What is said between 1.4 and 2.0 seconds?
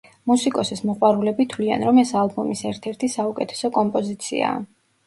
თვლიან,